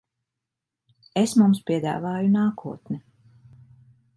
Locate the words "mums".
1.41-1.61